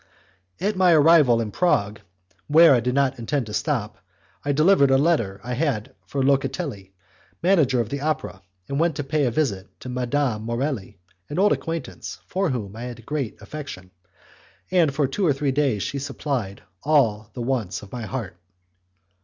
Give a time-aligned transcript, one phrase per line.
[0.59, 2.01] At my arrival in Prague,
[2.47, 3.99] where I did not intend to stop,
[4.43, 6.91] I delivered a letter I had for Locatelli,
[7.43, 10.97] manager of the opera, and went to pay a visit to Madame Morelli,
[11.29, 13.91] an old acquaintance, for whom I had great affection,
[14.71, 18.37] and for two or three days she supplied all the wants of my heart.